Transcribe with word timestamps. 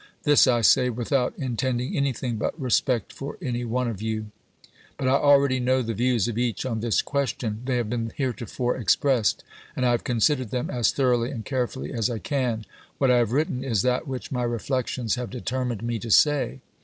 This 0.23 0.47
I 0.47 0.61
say 0.61 0.89
without 0.89 1.35
intend 1.37 1.79
ing 1.79 1.95
anything 1.95 2.37
but 2.37 2.59
respect 2.59 3.13
for 3.13 3.37
any 3.39 3.63
one 3.63 3.87
of 3.87 4.01
you. 4.01 4.31
But 4.97 5.07
I 5.07 5.11
al 5.11 5.37
ready 5.37 5.59
know 5.59 5.83
the 5.83 5.93
views 5.93 6.27
of 6.27 6.39
each 6.39 6.65
on 6.65 6.79
this 6.79 7.03
question. 7.03 7.61
They 7.65 7.77
have 7.77 7.87
been 7.87 8.11
heretofore 8.15 8.77
expressed, 8.77 9.43
and 9.75 9.85
I 9.85 9.91
have 9.91 10.03
considered 10.03 10.49
them 10.49 10.71
as 10.71 10.89
thoroughly 10.91 11.29
and 11.29 11.45
carefully 11.45 11.93
as 11.93 12.09
I 12.09 12.17
can. 12.17 12.65
What 12.97 13.11
I 13.11 13.17
have 13.19 13.31
written 13.31 13.63
is 13.63 13.83
that 13.83 14.07
which 14.07 14.31
my 14.31 14.41
reflections 14.41 15.13
have 15.21 15.29
determined 15.29 15.83
me 15.83 15.99
to 15.99 16.09
say. 16.09 16.61